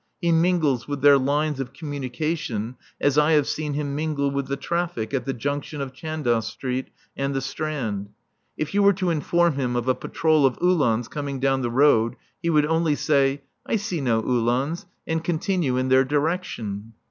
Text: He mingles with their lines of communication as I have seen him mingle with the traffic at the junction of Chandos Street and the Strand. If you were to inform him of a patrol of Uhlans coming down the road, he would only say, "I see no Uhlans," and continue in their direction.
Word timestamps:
He 0.19 0.31
mingles 0.31 0.87
with 0.87 1.01
their 1.01 1.19
lines 1.19 1.59
of 1.59 1.73
communication 1.73 2.75
as 2.99 3.19
I 3.19 3.33
have 3.33 3.45
seen 3.45 3.73
him 3.75 3.93
mingle 3.93 4.31
with 4.31 4.47
the 4.47 4.55
traffic 4.57 5.13
at 5.13 5.25
the 5.25 5.31
junction 5.33 5.79
of 5.79 5.93
Chandos 5.93 6.47
Street 6.47 6.87
and 7.15 7.35
the 7.35 7.39
Strand. 7.41 8.09
If 8.57 8.73
you 8.73 8.81
were 8.81 8.93
to 8.93 9.11
inform 9.11 9.57
him 9.57 9.75
of 9.75 9.87
a 9.87 9.93
patrol 9.93 10.47
of 10.47 10.57
Uhlans 10.59 11.07
coming 11.07 11.39
down 11.39 11.61
the 11.61 11.69
road, 11.69 12.15
he 12.41 12.49
would 12.49 12.65
only 12.65 12.95
say, 12.95 13.43
"I 13.63 13.75
see 13.75 14.01
no 14.01 14.23
Uhlans," 14.23 14.87
and 15.05 15.23
continue 15.23 15.77
in 15.77 15.89
their 15.89 16.03
direction. 16.03 16.93